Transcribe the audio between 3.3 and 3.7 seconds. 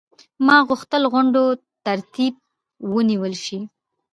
شي.